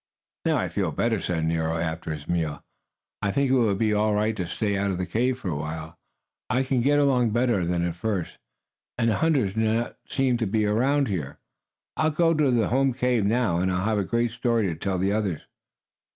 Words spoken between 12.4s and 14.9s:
the home cave now, and I'll have a great story to